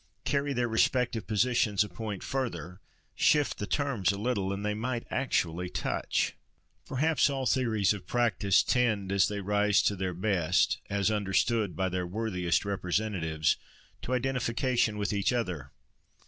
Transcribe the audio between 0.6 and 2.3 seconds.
respective positions a point